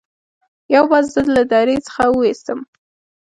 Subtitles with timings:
[0.75, 2.59] یو باز زه له درې څخه وویستم.